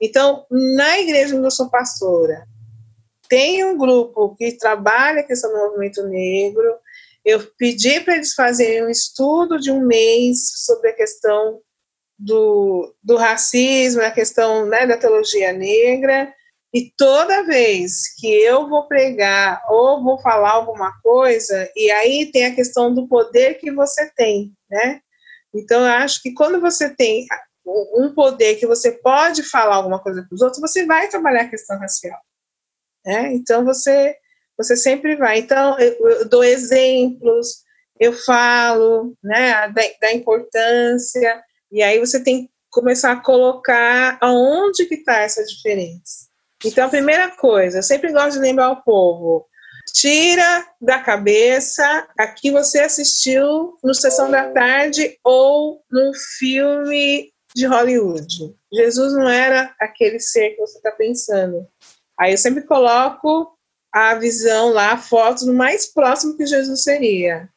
Então, 0.00 0.46
na 0.48 1.00
igreja 1.00 1.34
onde 1.34 1.48
eu 1.48 1.50
sou 1.50 1.68
pastora, 1.68 2.46
tem 3.28 3.64
um 3.64 3.76
grupo 3.76 4.34
que 4.36 4.56
trabalha 4.56 5.20
a 5.20 5.24
questão 5.24 5.52
do 5.52 5.58
movimento 5.58 6.02
negro. 6.06 6.78
Eu 7.24 7.40
pedi 7.58 8.00
para 8.00 8.16
eles 8.16 8.34
fazerem 8.34 8.84
um 8.84 8.90
estudo 8.90 9.58
de 9.58 9.70
um 9.70 9.84
mês 9.84 10.38
sobre 10.64 10.90
a 10.90 10.94
questão 10.94 11.60
do, 12.18 12.94
do 13.02 13.16
racismo, 13.16 14.02
a 14.02 14.10
questão 14.10 14.66
né, 14.66 14.86
da 14.86 14.96
teologia 14.96 15.52
negra. 15.52 16.32
E 16.74 16.92
toda 16.96 17.44
vez 17.44 18.14
que 18.18 18.26
eu 18.26 18.68
vou 18.68 18.86
pregar 18.86 19.62
ou 19.70 20.02
vou 20.02 20.20
falar 20.20 20.50
alguma 20.50 20.92
coisa, 21.02 21.70
e 21.74 21.90
aí 21.90 22.30
tem 22.30 22.46
a 22.46 22.54
questão 22.54 22.94
do 22.94 23.08
poder 23.08 23.54
que 23.54 23.70
você 23.70 24.10
tem, 24.14 24.52
né? 24.70 25.00
Então, 25.54 25.80
eu 25.80 25.92
acho 25.92 26.20
que 26.22 26.34
quando 26.34 26.60
você 26.60 26.94
tem 26.94 27.26
um 27.66 28.12
poder 28.14 28.56
que 28.56 28.66
você 28.66 28.92
pode 28.92 29.42
falar 29.42 29.76
alguma 29.76 29.98
coisa 29.98 30.22
para 30.22 30.34
os 30.34 30.42
outros, 30.42 30.60
você 30.60 30.84
vai 30.84 31.08
trabalhar 31.08 31.42
a 31.42 31.48
questão 31.48 31.78
racial. 31.78 32.18
Né? 33.08 33.32
Então 33.32 33.64
você 33.64 34.14
você 34.54 34.76
sempre 34.76 35.16
vai. 35.16 35.38
Então 35.38 35.78
eu, 35.78 36.08
eu 36.10 36.28
dou 36.28 36.44
exemplos, 36.44 37.62
eu 37.98 38.12
falo, 38.12 39.16
né, 39.24 39.68
da, 39.68 39.82
da, 39.98 40.12
importância 40.12 41.42
e 41.72 41.82
aí 41.82 41.98
você 41.98 42.22
tem 42.22 42.44
que 42.44 42.50
começar 42.68 43.12
a 43.12 43.22
colocar 43.22 44.18
aonde 44.20 44.84
que 44.84 44.96
está 44.96 45.20
essa 45.20 45.42
diferença. 45.42 46.28
Então 46.62 46.84
a 46.84 46.90
primeira 46.90 47.30
coisa, 47.30 47.78
eu 47.78 47.82
sempre 47.82 48.12
gosto 48.12 48.32
de 48.32 48.40
lembrar 48.40 48.66
ao 48.66 48.82
povo, 48.82 49.46
tira 49.94 50.66
da 50.78 50.98
cabeça 50.98 52.06
aqui 52.18 52.50
você 52.50 52.80
assistiu 52.80 53.78
no 53.82 53.94
Sessão 53.94 54.30
da 54.30 54.50
Tarde 54.50 55.18
ou 55.24 55.82
no 55.90 56.12
filme 56.36 57.32
de 57.54 57.64
Hollywood. 57.64 58.54
Jesus 58.70 59.14
não 59.14 59.28
era 59.28 59.74
aquele 59.80 60.20
ser 60.20 60.50
que 60.50 60.60
você 60.60 60.76
está 60.76 60.90
pensando. 60.90 61.66
Aí 62.18 62.32
eu 62.32 62.38
sempre 62.38 62.62
coloco 62.62 63.52
a 63.92 64.14
visão 64.14 64.70
lá, 64.72 64.92
a 64.92 64.98
foto 64.98 65.46
do 65.46 65.54
mais 65.54 65.86
próximo 65.86 66.36
que 66.36 66.46
Jesus 66.46 66.82
seria. 66.82 67.48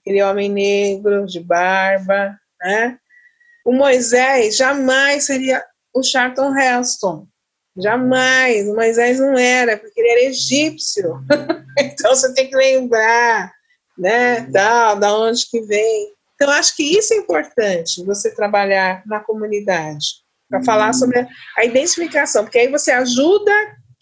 Aquele 0.00 0.22
homem 0.22 0.48
negro, 0.48 1.26
de 1.26 1.40
barba, 1.40 2.36
né? 2.60 2.98
O 3.64 3.72
Moisés 3.72 4.56
jamais 4.56 5.26
seria 5.26 5.64
o 5.94 6.02
Charlton 6.02 6.56
Heston. 6.56 7.26
Jamais. 7.76 8.68
O 8.68 8.74
Moisés 8.74 9.18
não 9.18 9.38
era, 9.38 9.76
porque 9.76 10.00
ele 10.00 10.10
era 10.10 10.30
egípcio. 10.30 11.24
então 11.78 12.14
você 12.14 12.32
tem 12.34 12.48
que 12.48 12.56
lembrar, 12.56 13.52
né, 13.96 14.40
da, 14.42 14.94
da 14.94 15.16
onde 15.16 15.48
que 15.48 15.60
vem. 15.62 16.12
Então 16.34 16.50
acho 16.50 16.76
que 16.76 16.82
isso 16.82 17.14
é 17.14 17.16
importante, 17.16 18.04
você 18.04 18.34
trabalhar 18.34 19.02
na 19.06 19.20
comunidade, 19.20 20.06
para 20.50 20.62
falar 20.64 20.92
sobre 20.92 21.24
a 21.56 21.64
identificação, 21.64 22.44
porque 22.44 22.58
aí 22.58 22.68
você 22.68 22.90
ajuda 22.90 23.52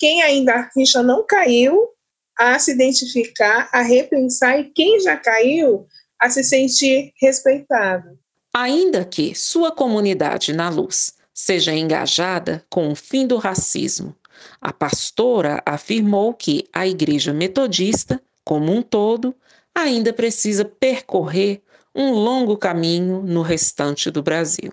quem 0.00 0.22
ainda 0.22 0.54
a 0.54 0.70
ficha 0.70 1.02
não 1.02 1.24
caiu, 1.26 1.90
a 2.36 2.58
se 2.58 2.72
identificar, 2.72 3.68
a 3.70 3.82
repensar, 3.82 4.58
e 4.58 4.64
quem 4.70 4.98
já 4.98 5.14
caiu, 5.14 5.86
a 6.18 6.30
se 6.30 6.42
sentir 6.42 7.12
respeitado. 7.20 8.18
Ainda 8.52 9.04
que 9.04 9.34
sua 9.34 9.70
comunidade 9.70 10.54
na 10.54 10.70
luz 10.70 11.12
seja 11.34 11.74
engajada 11.74 12.64
com 12.70 12.90
o 12.90 12.96
fim 12.96 13.26
do 13.26 13.36
racismo, 13.36 14.16
a 14.58 14.72
pastora 14.72 15.62
afirmou 15.66 16.32
que 16.32 16.64
a 16.72 16.86
Igreja 16.86 17.34
Metodista, 17.34 18.20
como 18.42 18.72
um 18.72 18.80
todo, 18.80 19.34
ainda 19.74 20.14
precisa 20.14 20.64
percorrer 20.64 21.60
um 21.94 22.12
longo 22.12 22.56
caminho 22.56 23.22
no 23.22 23.42
restante 23.42 24.10
do 24.10 24.22
Brasil 24.22 24.72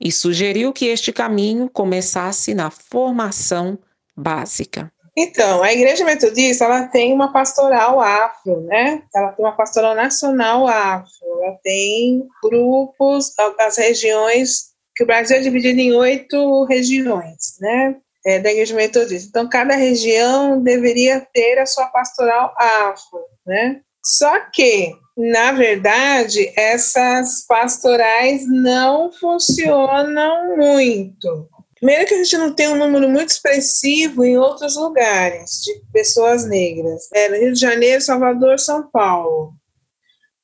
e 0.00 0.10
sugeriu 0.10 0.72
que 0.72 0.86
este 0.86 1.12
caminho 1.12 1.68
começasse 1.68 2.54
na 2.54 2.70
formação 2.70 3.78
básica? 4.16 4.92
Então, 5.16 5.62
a 5.62 5.72
Igreja 5.72 6.04
Metodista, 6.04 6.64
ela 6.64 6.88
tem 6.88 7.12
uma 7.12 7.32
pastoral 7.32 8.00
afro, 8.00 8.62
né? 8.62 9.02
Ela 9.14 9.30
tem 9.32 9.44
uma 9.44 9.56
pastoral 9.56 9.94
nacional 9.94 10.66
afro, 10.66 11.26
ela 11.40 11.56
tem 11.62 12.26
grupos, 12.42 13.32
as 13.60 13.76
regiões, 13.76 14.74
que 14.96 15.04
o 15.04 15.06
Brasil 15.06 15.36
é 15.36 15.40
dividido 15.40 15.80
em 15.80 15.92
oito 15.92 16.64
regiões, 16.64 17.56
né? 17.60 17.96
É, 18.26 18.40
da 18.40 18.50
Igreja 18.50 18.74
Metodista. 18.74 19.28
Então, 19.28 19.48
cada 19.48 19.74
região 19.76 20.60
deveria 20.60 21.20
ter 21.32 21.58
a 21.58 21.66
sua 21.66 21.86
pastoral 21.86 22.52
afro, 22.58 23.20
né? 23.46 23.82
Só 24.02 24.40
que, 24.50 24.92
na 25.16 25.52
verdade, 25.52 26.52
essas 26.56 27.46
pastorais 27.46 28.46
não 28.48 29.12
funcionam 29.12 30.56
muito. 30.56 31.48
Primeiro 31.76 32.06
que 32.06 32.14
a 32.14 32.16
gente 32.18 32.36
não 32.36 32.54
tem 32.54 32.68
um 32.68 32.76
número 32.76 33.08
muito 33.08 33.30
expressivo 33.30 34.24
em 34.24 34.38
outros 34.38 34.76
lugares 34.76 35.62
de 35.62 35.82
pessoas 35.92 36.46
negras. 36.46 37.08
É, 37.12 37.28
no 37.28 37.36
Rio 37.36 37.52
de 37.52 37.60
Janeiro, 37.60 38.00
Salvador, 38.00 38.58
São 38.58 38.88
Paulo. 38.90 39.52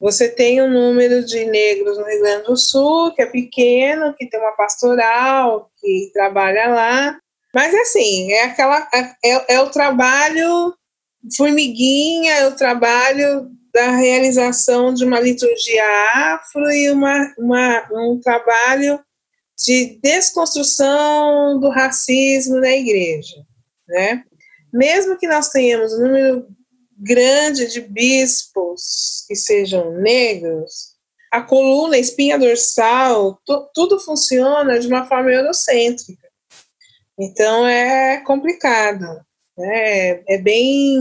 Você 0.01 0.29
tem 0.29 0.63
um 0.63 0.71
número 0.71 1.25
de 1.25 1.45
negros 1.45 1.99
no 1.99 2.05
Rio 2.05 2.21
Grande 2.21 2.45
do 2.45 2.57
Sul, 2.57 3.13
que 3.15 3.23
é 3.23 3.27
pequeno, 3.27 4.15
que 4.17 4.29
tem 4.29 4.41
uma 4.41 4.53
pastoral, 4.53 5.71
que 5.79 6.11
trabalha 6.13 6.69
lá. 6.69 7.19
Mas 7.55 7.75
assim, 7.75 8.33
é 8.33 8.45
aquela 8.45 8.89
é, 9.23 9.55
é 9.55 9.61
o 9.61 9.71
trabalho 9.71 10.75
formiguinha, 11.37 12.33
é 12.33 12.47
o 12.47 12.57
trabalho 12.57 13.51
da 13.73 13.91
realização 13.91 14.93
de 14.93 15.05
uma 15.05 15.21
liturgia 15.21 15.85
afro 16.15 16.71
e 16.71 16.91
uma, 16.91 17.35
uma, 17.39 17.89
um 17.93 18.21
trabalho 18.21 18.99
de 19.64 19.99
desconstrução 20.02 21.59
do 21.61 21.69
racismo 21.69 22.59
na 22.61 22.71
igreja, 22.71 23.37
né? 23.88 24.25
Mesmo 24.73 25.19
que 25.19 25.26
nós 25.26 25.49
tenhamos 25.49 25.93
um 25.93 26.02
número 26.02 26.49
grande 26.97 27.67
de 27.67 27.81
bispos 27.81 29.25
que 29.26 29.35
sejam 29.35 29.93
negros, 29.99 30.95
a 31.33 31.43
coluna, 31.43 31.97
a 31.97 32.00
espinha 32.00 32.38
dorsal, 32.38 33.40
tudo 33.75 34.00
funciona 34.00 34.79
de 34.79 34.87
uma 34.87 35.07
forma 35.07 35.31
eurocêntrica. 35.31 36.29
Então 37.19 37.67
é 37.67 38.21
complicado, 38.25 39.07
né? 39.57 40.23
é 40.26 40.38
bem 40.38 40.99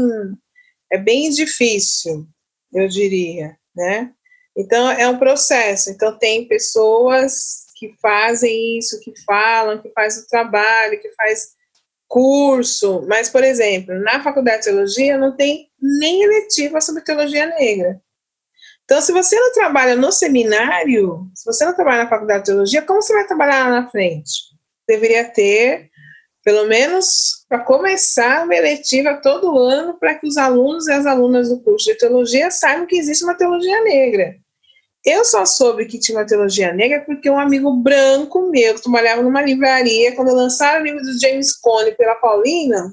é 0.91 0.97
bem 0.97 1.29
difícil, 1.29 2.27
eu 2.73 2.87
diria, 2.87 3.55
né? 3.75 4.11
Então, 4.57 4.91
é 4.91 5.07
um 5.07 5.17
processo. 5.17 5.89
Então, 5.89 6.17
tem 6.17 6.47
pessoas 6.47 7.67
que 7.79 7.95
fazem 8.01 8.77
isso, 8.77 8.99
que 8.99 9.13
falam, 9.25 9.81
que 9.81 9.89
faz 9.91 10.17
o 10.17 10.27
trabalho, 10.27 10.99
que 11.01 11.09
faz 11.13 11.53
curso, 12.09 13.05
mas, 13.07 13.29
por 13.29 13.43
exemplo, 13.43 13.97
na 13.99 14.21
faculdade 14.21 14.63
de 14.63 14.63
teologia 14.65 15.17
não 15.17 15.35
tem 15.35 15.69
nem 15.79 16.23
eletiva 16.23 16.81
sobre 16.81 17.03
teologia 17.03 17.45
negra. 17.45 18.01
Então, 18.83 18.99
se 18.99 19.11
você 19.13 19.39
não 19.39 19.53
trabalha 19.53 19.95
no 19.95 20.11
seminário, 20.11 21.29
se 21.35 21.45
você 21.45 21.63
não 21.63 21.75
trabalha 21.75 22.03
na 22.03 22.09
faculdade 22.09 22.39
de 22.39 22.45
teologia, 22.47 22.81
como 22.81 23.01
você 23.01 23.13
vai 23.13 23.27
trabalhar 23.27 23.69
lá 23.69 23.81
na 23.81 23.89
frente? 23.89 24.31
Deveria 24.87 25.23
ter, 25.25 25.89
pelo 26.43 26.67
menos 26.67 27.45
para 27.47 27.59
começar, 27.59 28.43
uma 28.43 28.55
eletiva 28.55 29.21
todo 29.21 29.59
ano 29.59 29.93
para 29.99 30.15
que 30.15 30.27
os 30.27 30.37
alunos 30.37 30.87
e 30.87 30.91
as 30.91 31.05
alunas 31.05 31.49
do 31.49 31.61
curso 31.61 31.85
de 31.85 31.97
teologia 31.99 32.49
saibam 32.49 32.87
que 32.87 32.97
existe 32.97 33.23
uma 33.23 33.37
teologia 33.37 33.83
negra. 33.83 34.35
Eu 35.05 35.23
só 35.23 35.45
soube 35.45 35.85
que 35.85 35.97
tinha 35.97 36.17
uma 36.17 36.25
teologia 36.25 36.73
negra 36.73 37.01
porque 37.05 37.29
um 37.29 37.39
amigo 37.39 37.71
branco 37.73 38.49
meu, 38.49 38.75
que 38.75 38.83
trabalhava 38.83 39.21
numa 39.21 39.41
livraria, 39.41 40.15
quando 40.15 40.33
lançaram 40.33 40.81
o 40.81 40.83
livro 40.83 41.01
do 41.01 41.19
James 41.19 41.55
Cone 41.57 41.95
pela 41.95 42.15
Paulina, 42.15 42.91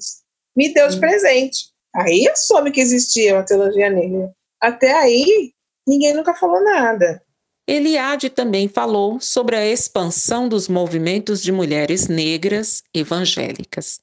me 0.56 0.72
deu 0.72 0.88
de 0.88 0.96
hum. 0.96 1.00
presente. 1.00 1.66
Aí 1.94 2.24
eu 2.24 2.36
soube 2.36 2.70
que 2.70 2.80
existia 2.80 3.34
uma 3.34 3.42
teologia 3.42 3.90
negra. 3.90 4.30
Até 4.60 4.92
aí, 4.92 5.52
ninguém 5.86 6.14
nunca 6.14 6.34
falou 6.34 6.62
nada. 6.62 7.22
Eliade 7.66 8.30
também 8.30 8.68
falou 8.68 9.20
sobre 9.20 9.56
a 9.56 9.66
expansão 9.66 10.48
dos 10.48 10.68
movimentos 10.68 11.42
de 11.42 11.50
mulheres 11.50 12.06
negras 12.06 12.84
evangélicas, 12.94 14.00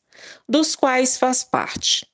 dos 0.48 0.76
quais 0.76 1.18
faz 1.18 1.46
parte, 1.46 2.06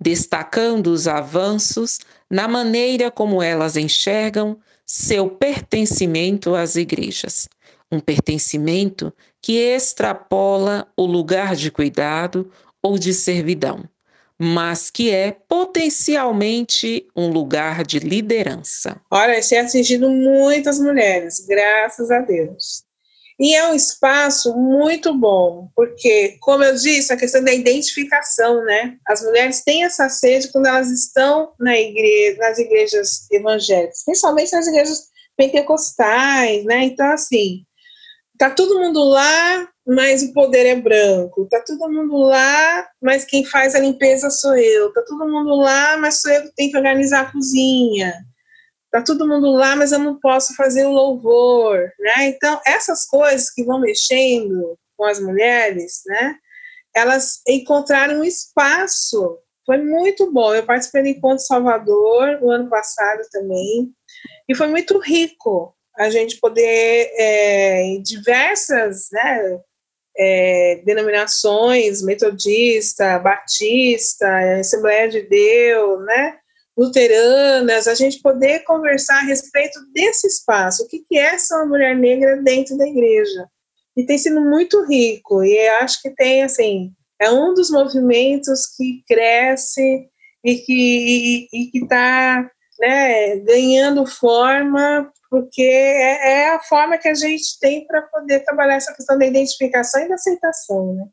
destacando 0.00 0.88
os 0.88 1.06
avanços 1.06 2.00
na 2.28 2.48
maneira 2.48 3.08
como 3.08 3.40
elas 3.40 3.76
enxergam 3.76 4.58
seu 4.86 5.28
pertencimento 5.28 6.54
às 6.54 6.76
igrejas, 6.76 7.48
um 7.90 7.98
pertencimento 7.98 9.12
que 9.42 9.58
extrapola 9.58 10.86
o 10.96 11.04
lugar 11.04 11.56
de 11.56 11.70
cuidado 11.70 12.50
ou 12.82 12.96
de 12.98 13.12
servidão, 13.12 13.84
mas 14.38 14.90
que 14.90 15.10
é 15.10 15.32
potencialmente 15.32 17.06
um 17.16 17.28
lugar 17.28 17.84
de 17.84 17.98
liderança. 17.98 19.00
Olha, 19.10 19.38
isso 19.38 19.50
tem 19.50 19.58
atingido 19.58 20.08
muitas 20.08 20.78
mulheres, 20.78 21.44
graças 21.46 22.10
a 22.10 22.20
Deus. 22.20 22.85
E 23.38 23.54
é 23.54 23.68
um 23.68 23.74
espaço 23.74 24.56
muito 24.56 25.12
bom, 25.14 25.68
porque, 25.76 26.38
como 26.40 26.64
eu 26.64 26.74
disse, 26.74 27.12
a 27.12 27.18
questão 27.18 27.44
da 27.44 27.52
identificação, 27.52 28.64
né? 28.64 28.96
As 29.06 29.22
mulheres 29.22 29.62
têm 29.62 29.84
essa 29.84 30.08
sede 30.08 30.50
quando 30.50 30.66
elas 30.66 30.90
estão 30.90 31.52
na 31.60 31.78
igreja, 31.78 32.38
nas 32.38 32.58
igrejas 32.58 33.30
evangélicas, 33.30 34.04
principalmente 34.04 34.52
nas 34.52 34.66
igrejas 34.66 35.08
pentecostais, 35.36 36.64
né? 36.64 36.84
Então, 36.84 37.06
assim, 37.12 37.62
tá 38.38 38.48
todo 38.48 38.80
mundo 38.80 39.04
lá, 39.04 39.68
mas 39.86 40.22
o 40.22 40.32
poder 40.32 40.66
é 40.66 40.76
branco. 40.76 41.46
Tá 41.50 41.60
todo 41.60 41.92
mundo 41.92 42.16
lá, 42.16 42.88
mas 43.02 43.26
quem 43.26 43.44
faz 43.44 43.74
a 43.74 43.80
limpeza 43.80 44.30
sou 44.30 44.56
eu. 44.56 44.90
Tá 44.94 45.02
todo 45.06 45.30
mundo 45.30 45.56
lá, 45.56 45.98
mas 45.98 46.22
sou 46.22 46.30
eu 46.30 46.42
que 46.44 46.54
tenho 46.54 46.70
que 46.70 46.76
organizar 46.78 47.20
a 47.20 47.32
cozinha 47.32 48.14
tá 49.00 49.04
todo 49.04 49.28
mundo 49.28 49.52
lá, 49.52 49.76
mas 49.76 49.92
eu 49.92 49.98
não 49.98 50.18
posso 50.18 50.54
fazer 50.54 50.84
o 50.86 50.92
louvor, 50.92 51.78
né? 51.98 52.26
Então, 52.26 52.60
essas 52.66 53.06
coisas 53.06 53.50
que 53.50 53.64
vão 53.64 53.80
mexendo 53.80 54.78
com 54.96 55.04
as 55.04 55.20
mulheres, 55.20 56.02
né? 56.06 56.36
Elas 56.94 57.40
encontraram 57.46 58.20
um 58.20 58.24
espaço. 58.24 59.38
Foi 59.66 59.78
muito 59.78 60.32
bom. 60.32 60.54
Eu 60.54 60.64
participei 60.64 61.02
do 61.02 61.08
Encontro 61.08 61.44
Salvador 61.44 62.38
o 62.40 62.50
ano 62.50 62.70
passado 62.70 63.22
também, 63.30 63.92
e 64.48 64.54
foi 64.54 64.68
muito 64.68 64.98
rico 64.98 65.74
a 65.98 66.10
gente 66.10 66.38
poder, 66.38 67.10
é, 67.16 67.82
em 67.82 68.02
diversas 68.02 69.08
né, 69.10 69.58
é, 70.16 70.82
denominações, 70.84 72.02
metodista, 72.02 73.18
batista, 73.18 74.58
Assembleia 74.58 75.08
de 75.08 75.22
Deus, 75.22 76.04
né? 76.04 76.38
Luteranas, 76.76 77.88
a 77.88 77.94
gente 77.94 78.20
poder 78.20 78.60
conversar 78.64 79.18
a 79.18 79.24
respeito 79.24 79.80
desse 79.92 80.26
espaço, 80.26 80.84
o 80.84 80.88
que, 80.88 81.04
que 81.08 81.18
é 81.18 81.38
ser 81.38 81.54
uma 81.54 81.66
mulher 81.66 81.96
negra 81.96 82.36
dentro 82.42 82.76
da 82.76 82.86
igreja. 82.86 83.48
E 83.96 84.04
tem 84.04 84.18
sido 84.18 84.40
muito 84.42 84.84
rico, 84.84 85.42
e 85.42 85.68
acho 85.68 86.02
que 86.02 86.10
tem, 86.10 86.42
assim, 86.42 86.92
é 87.20 87.30
um 87.30 87.54
dos 87.54 87.70
movimentos 87.70 88.66
que 88.76 89.02
cresce 89.08 90.06
e 90.44 90.56
que 90.58 91.48
está 91.74 92.50
né, 92.78 93.36
ganhando 93.38 94.06
forma, 94.06 95.10
porque 95.30 95.62
é, 95.62 96.42
é, 96.42 96.48
a 96.50 96.60
forma 96.60 96.98
que 96.98 97.08
a 97.08 97.14
gente 97.14 97.58
tem 97.58 97.86
para 97.86 98.02
poder 98.02 98.40
trabalhar 98.40 98.76
essa 98.76 98.94
questão 98.94 99.18
da 99.18 99.26
identificação 99.26 100.02
e 100.02 100.08
da 100.08 100.14
aceitação, 100.14 100.94
né? 100.94 101.04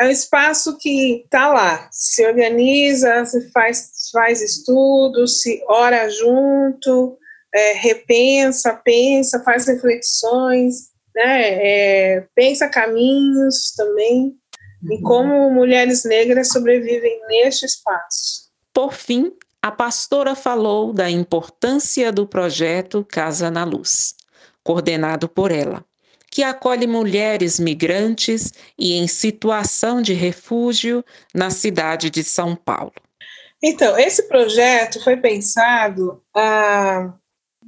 É 0.00 0.06
um 0.06 0.10
espaço 0.10 0.76
que 0.78 1.22
está 1.24 1.48
lá, 1.48 1.88
se 1.90 2.26
organiza, 2.26 3.24
se 3.24 3.50
faz, 3.50 4.10
faz 4.12 4.42
estudos, 4.42 5.42
se 5.42 5.62
ora 5.68 6.08
junto, 6.10 7.16
é, 7.54 7.72
repensa, 7.74 8.74
pensa, 8.74 9.42
faz 9.44 9.66
reflexões, 9.66 10.90
né, 11.14 12.16
é, 12.16 12.26
pensa 12.34 12.68
caminhos 12.68 13.72
também, 13.76 14.34
uhum. 14.82 14.92
e 14.92 15.02
como 15.02 15.50
mulheres 15.50 16.04
negras 16.04 16.48
sobrevivem 16.48 17.20
neste 17.28 17.66
espaço. 17.66 18.50
Por 18.72 18.94
fim, 18.94 19.32
a 19.60 19.70
pastora 19.70 20.34
falou 20.34 20.92
da 20.92 21.08
importância 21.10 22.10
do 22.10 22.26
projeto 22.26 23.06
Casa 23.08 23.50
na 23.50 23.64
Luz, 23.64 24.14
coordenado 24.64 25.28
por 25.28 25.52
ela 25.52 25.84
que 26.32 26.42
acolhe 26.42 26.86
mulheres 26.86 27.60
migrantes 27.60 28.54
e 28.78 28.94
em 28.94 29.06
situação 29.06 30.00
de 30.00 30.14
refúgio 30.14 31.04
na 31.34 31.50
cidade 31.50 32.08
de 32.08 32.24
São 32.24 32.56
Paulo. 32.56 32.94
Então, 33.62 33.98
esse 33.98 34.26
projeto 34.26 35.04
foi 35.04 35.18
pensado 35.18 36.22
há 36.34 37.12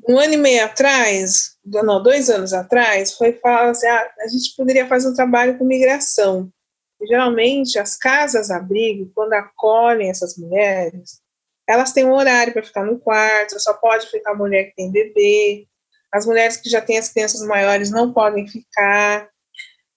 um 0.09 0.19
ano 0.19 0.33
e 0.33 0.39
meio 0.39 0.65
atrás, 0.65 1.57
não, 1.63 2.03
dois 2.03 2.31
anos 2.31 2.55
atrás, 2.55 3.13
foi 3.13 3.35
falar 3.35 3.69
assim, 3.69 3.87
ah, 3.87 4.11
a 4.21 4.29
gente 4.29 4.57
poderia 4.57 4.89
fazer 4.89 5.11
um 5.11 5.15
trabalho 5.15 5.59
com 5.59 5.65
migração. 5.67 6.51
Geralmente, 7.07 7.79
as 7.79 7.99
casas-abrigo, 7.99 9.13
quando 9.15 9.35
acolhem 9.35 10.09
essas 10.09 10.39
mulheres, 10.39 11.21
elas 11.69 11.93
têm 11.93 12.07
um 12.07 12.15
horário 12.15 12.55
para 12.55 12.63
ficar 12.63 12.85
no 12.85 12.99
quarto, 12.99 13.61
só 13.61 13.75
pode 13.75 14.07
ficar 14.11 14.33
a 14.33 14.37
mulher 14.37 14.65
que 14.65 14.75
tem 14.75 14.91
bebê, 14.91 15.67
as 16.15 16.25
mulheres 16.25 16.57
que 16.57 16.71
já 16.71 16.81
têm 16.81 16.97
as 16.97 17.09
crianças 17.09 17.41
maiores 17.43 17.91
não 17.91 18.13
podem 18.13 18.47
ficar. 18.47 19.29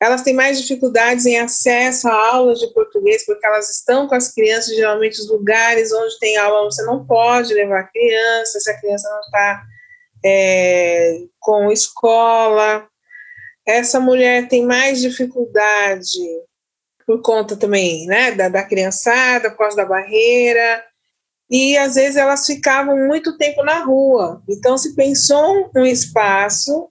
Elas 0.02 0.24
têm 0.24 0.34
mais 0.34 0.60
dificuldades 0.60 1.28
em 1.28 1.38
acesso 1.38 2.08
a 2.08 2.30
aulas 2.34 2.60
de 2.60 2.74
português, 2.74 3.24
porque 3.24 3.46
elas 3.46 3.70
estão 3.70 4.08
com 4.08 4.16
as 4.16 4.34
crianças, 4.34 4.76
geralmente, 4.76 5.22
os 5.22 5.30
lugares 5.30 5.92
onde 5.94 6.18
tem 6.18 6.36
aula, 6.38 6.66
você 6.66 6.84
não 6.84 7.06
pode 7.06 7.54
levar 7.54 7.82
a 7.82 7.88
criança, 7.88 8.60
se 8.60 8.70
a 8.70 8.80
criança 8.80 9.08
não 9.08 9.20
está 9.20 9.64
é, 10.26 11.20
com 11.40 11.72
escola. 11.72 12.88
Essa 13.64 14.00
mulher 14.00 14.48
tem 14.48 14.66
mais 14.66 15.00
dificuldade 15.00 16.20
por 17.06 17.22
conta 17.22 17.56
também 17.56 18.08
né, 18.08 18.32
da, 18.32 18.50
da 18.50 18.64
criançada, 18.64 19.52
por 19.52 19.60
causa 19.60 19.78
da 19.78 19.86
barreira 19.86 20.84
e 21.50 21.78
às 21.78 21.96
vezes 21.96 22.18
elas 22.18 22.46
ficavam 22.46 22.96
muito 23.08 23.38
tempo 23.38 23.64
na 23.64 23.80
rua. 23.80 24.42
Então 24.50 24.78
se 24.78 24.96
pensou 24.96 25.70
um 25.76 25.86
espaço 25.86 26.90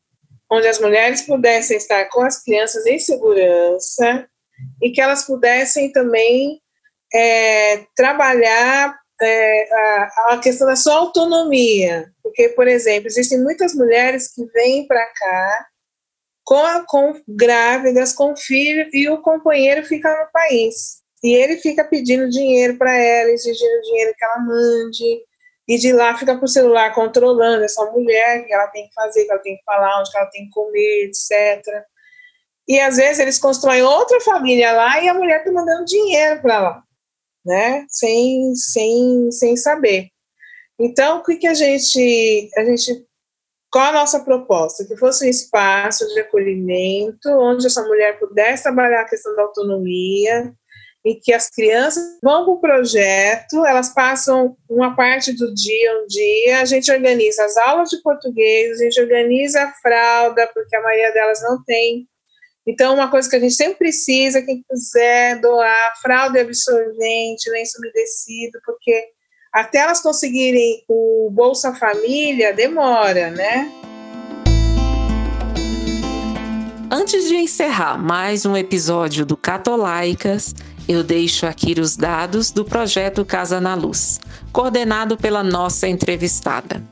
onde 0.50 0.66
as 0.66 0.80
mulheres 0.80 1.22
pudessem 1.22 1.76
estar 1.76 2.06
com 2.06 2.22
as 2.22 2.42
crianças 2.42 2.86
em 2.86 2.98
segurança 2.98 4.28
e 4.82 4.90
que 4.90 5.00
elas 5.00 5.24
pudessem 5.24 5.92
também 5.92 6.60
é, 7.12 7.84
trabalhar 7.94 8.98
é, 9.20 9.74
a, 9.74 10.32
a, 10.32 10.38
questão 10.38 10.66
da 10.66 10.76
sua 10.76 10.94
autonomia, 10.94 12.12
porque, 12.22 12.50
por 12.50 12.68
exemplo, 12.68 13.08
existem 13.08 13.42
muitas 13.42 13.74
mulheres 13.74 14.32
que 14.32 14.44
vêm 14.52 14.86
para 14.86 15.04
cá 15.06 15.66
com, 16.44 16.58
a, 16.58 16.84
com 16.86 17.20
grávidas, 17.26 18.12
com 18.12 18.36
filho, 18.36 18.88
e 18.92 19.08
o 19.08 19.20
companheiro 19.22 19.84
fica 19.84 20.10
no 20.10 20.30
país. 20.30 21.02
E 21.26 21.34
ele 21.34 21.56
fica 21.56 21.82
pedindo 21.82 22.30
dinheiro 22.30 22.78
para 22.78 22.94
ela, 22.96 23.32
exigindo 23.32 23.82
dinheiro 23.82 24.14
que 24.16 24.24
ela 24.24 24.38
mande, 24.38 25.24
e 25.66 25.76
de 25.76 25.92
lá 25.92 26.16
fica 26.16 26.38
por 26.38 26.46
celular 26.46 26.94
controlando 26.94 27.64
essa 27.64 27.84
mulher, 27.90 28.46
que 28.46 28.54
ela 28.54 28.68
tem 28.68 28.86
que 28.86 28.94
fazer, 28.94 29.24
que 29.24 29.32
ela 29.32 29.42
tem 29.42 29.56
que 29.56 29.64
falar, 29.64 29.98
onde 29.98 30.16
ela 30.16 30.26
tem 30.26 30.44
que 30.44 30.52
comer, 30.52 31.06
etc. 31.08 31.66
E 32.68 32.78
às 32.78 32.96
vezes 32.96 33.18
eles 33.18 33.40
constroem 33.40 33.82
outra 33.82 34.20
família 34.20 34.70
lá 34.70 35.02
e 35.02 35.08
a 35.08 35.14
mulher 35.14 35.40
está 35.40 35.50
mandando 35.50 35.84
dinheiro 35.84 36.40
para 36.42 36.60
lá, 36.60 36.82
né? 37.44 37.84
Sem, 37.88 38.54
sem, 38.54 39.28
sem 39.32 39.56
saber. 39.56 40.06
Então, 40.78 41.18
o 41.18 41.24
que, 41.24 41.38
que 41.38 41.48
a 41.48 41.54
gente, 41.54 42.50
a 42.56 42.64
gente. 42.64 43.04
Qual 43.68 43.86
a 43.86 43.92
nossa 43.92 44.20
proposta? 44.20 44.84
Que 44.86 44.96
fosse 44.96 45.26
um 45.26 45.28
espaço 45.28 46.06
de 46.06 46.20
acolhimento, 46.20 47.28
onde 47.30 47.66
essa 47.66 47.82
mulher 47.82 48.16
pudesse 48.16 48.62
trabalhar 48.62 49.00
a 49.00 49.08
questão 49.08 49.34
da 49.34 49.42
autonomia, 49.42 50.54
em 51.06 51.20
que 51.22 51.32
as 51.32 51.48
crianças 51.48 52.02
vão 52.20 52.44
para 52.44 52.52
o 52.52 52.60
projeto, 52.60 53.64
elas 53.64 53.94
passam 53.94 54.56
uma 54.68 54.96
parte 54.96 55.32
do 55.32 55.54
dia, 55.54 56.02
um 56.02 56.06
dia, 56.08 56.60
a 56.60 56.64
gente 56.64 56.90
organiza 56.90 57.44
as 57.44 57.56
aulas 57.56 57.90
de 57.90 58.02
português, 58.02 58.80
a 58.80 58.84
gente 58.84 59.00
organiza 59.00 59.62
a 59.62 59.72
fralda, 59.74 60.50
porque 60.52 60.74
a 60.74 60.82
maioria 60.82 61.12
delas 61.12 61.40
não 61.42 61.62
tem. 61.62 62.08
Então, 62.66 62.92
uma 62.92 63.08
coisa 63.08 63.30
que 63.30 63.36
a 63.36 63.38
gente 63.38 63.54
sempre 63.54 63.76
precisa, 63.76 64.42
quem 64.42 64.64
quiser 64.68 65.40
doar, 65.40 65.92
fralda 66.02 66.40
absorvente, 66.40 67.48
lenço 67.50 67.78
umedecido, 67.78 68.58
porque 68.64 69.04
até 69.52 69.78
elas 69.78 70.00
conseguirem 70.00 70.82
o 70.88 71.30
Bolsa 71.32 71.72
Família, 71.72 72.52
demora, 72.52 73.30
né? 73.30 73.70
Antes 76.90 77.28
de 77.28 77.36
encerrar 77.36 77.96
mais 77.96 78.44
um 78.44 78.56
episódio 78.56 79.24
do 79.24 79.36
Catolaicas, 79.36 80.52
eu 80.88 81.02
deixo 81.02 81.46
aqui 81.46 81.78
os 81.80 81.96
dados 81.96 82.50
do 82.50 82.64
projeto 82.64 83.24
Casa 83.24 83.60
na 83.60 83.74
Luz, 83.74 84.20
coordenado 84.52 85.16
pela 85.16 85.42
nossa 85.42 85.88
entrevistada. 85.88 86.82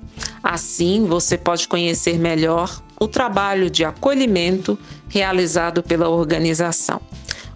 Assim, 0.42 1.06
você 1.06 1.38
pode 1.38 1.68
conhecer 1.68 2.18
melhor 2.18 2.82
o 3.00 3.08
trabalho 3.08 3.70
de 3.70 3.84
acolhimento 3.84 4.78
realizado 5.08 5.82
pela 5.82 6.08
organização. 6.08 7.00